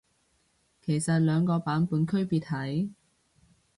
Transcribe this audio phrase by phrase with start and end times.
[0.81, 2.89] 其實兩個版本區別係？